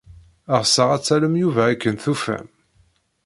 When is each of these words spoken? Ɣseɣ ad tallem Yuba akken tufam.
Ɣseɣ 0.61 0.89
ad 0.95 1.01
tallem 1.03 1.35
Yuba 1.41 1.63
akken 1.69 1.95
tufam. 2.03 2.47